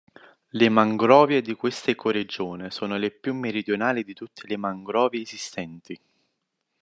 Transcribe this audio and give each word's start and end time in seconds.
Le 0.47 0.67
mangrovie 0.67 1.43
di 1.43 1.53
questa 1.53 1.91
ecoregione 1.91 2.71
sono 2.71 2.97
le 2.97 3.11
più 3.11 3.35
meridionali 3.35 4.03
di 4.03 4.15
tutte 4.15 4.47
le 4.47 4.57
mangrovie 4.57 5.21
esistenti. 5.21 5.95